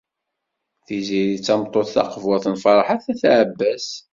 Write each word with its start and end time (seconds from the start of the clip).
Tiziri 0.85 1.37
d 1.39 1.43
tameṭṭut 1.45 1.87
taqburt 1.93 2.45
n 2.53 2.55
Ferḥat 2.63 3.03
n 3.07 3.11
At 3.17 3.23
Ɛebbas. 3.39 3.87